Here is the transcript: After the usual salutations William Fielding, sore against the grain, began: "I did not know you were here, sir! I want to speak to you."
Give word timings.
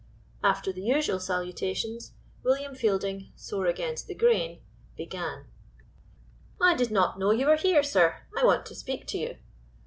After 0.43 0.71
the 0.73 0.81
usual 0.81 1.19
salutations 1.19 2.13
William 2.41 2.73
Fielding, 2.73 3.31
sore 3.35 3.67
against 3.67 4.07
the 4.07 4.15
grain, 4.15 4.61
began: 4.97 5.45
"I 6.59 6.73
did 6.73 6.89
not 6.89 7.19
know 7.19 7.29
you 7.29 7.45
were 7.45 7.55
here, 7.55 7.83
sir! 7.83 8.21
I 8.35 8.43
want 8.43 8.65
to 8.65 8.73
speak 8.73 9.05
to 9.09 9.19
you." 9.19 9.37